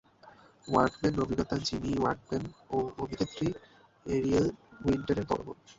Workman 0.67 1.15
অভিনেতা 1.19 1.55
Jimmy 1.65 1.91
Workman 1.97 2.43
ও 2.69 2.77
অভিনেত্রী 2.97 3.47
এরিয়েল 4.05 4.47
উইন্টারের 4.85 5.25
বড় 5.29 5.41
বোন। 5.45 5.57